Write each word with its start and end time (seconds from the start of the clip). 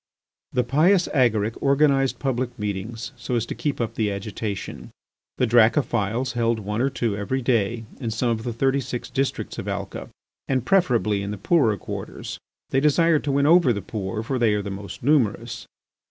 The 0.51 0.63
pious 0.63 1.07
Agaric 1.13 1.61
organised 1.61 2.17
public 2.17 2.57
meetings 2.57 3.11
so 3.17 3.35
as 3.35 3.45
to 3.45 3.53
keep 3.53 3.79
up 3.79 3.93
the 3.93 4.11
agitation. 4.11 4.89
The 5.37 5.45
Dracophils 5.45 6.31
held 6.31 6.57
one 6.59 6.81
or 6.81 6.89
two 6.89 7.15
every 7.15 7.43
day 7.43 7.83
in 7.99 8.09
some 8.09 8.31
of 8.31 8.43
the 8.43 8.51
thirty 8.51 8.79
six 8.79 9.11
districts 9.11 9.59
of 9.59 9.67
Alca, 9.67 10.09
and 10.47 10.65
preferably 10.65 11.21
in 11.21 11.29
the 11.29 11.37
poorer 11.37 11.77
quarters. 11.77 12.39
They 12.71 12.79
desired 12.79 13.23
to 13.25 13.31
win 13.31 13.45
over 13.45 13.71
the 13.71 13.83
poor, 13.83 14.23
for 14.23 14.39
they 14.39 14.55
are 14.55 14.63
the 14.63 14.71
most 14.71 15.03
numerous. 15.03 15.67